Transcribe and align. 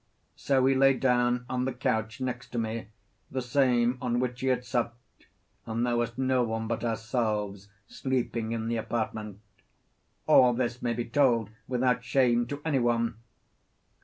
So 0.35 0.65
he 0.65 0.73
lay 0.73 0.95
down 0.95 1.45
on 1.47 1.65
the 1.65 1.71
couch 1.71 2.21
next 2.21 2.47
to 2.53 2.57
me, 2.57 2.87
the 3.29 3.39
same 3.39 3.99
on 4.01 4.19
which 4.19 4.41
he 4.41 4.47
had 4.47 4.65
supped, 4.65 5.27
and 5.67 5.85
there 5.85 5.95
was 5.95 6.17
no 6.17 6.41
one 6.41 6.65
but 6.67 6.83
ourselves 6.83 7.69
sleeping 7.87 8.51
in 8.51 8.67
the 8.67 8.77
apartment. 8.77 9.41
All 10.25 10.55
this 10.55 10.81
may 10.81 10.93
be 10.95 11.05
told 11.05 11.51
without 11.67 12.03
shame 12.03 12.47
to 12.47 12.63
any 12.65 12.79
one. 12.79 13.17